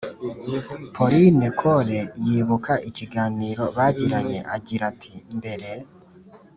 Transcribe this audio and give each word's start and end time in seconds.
Pauline 0.93 1.47
Cole 1.59 1.99
yibuka 2.25 2.73
ikiganiro 2.89 3.63
bagiranye 3.77 4.39
agira 4.55 4.83
ati 4.91 5.11
mbere 5.37 5.69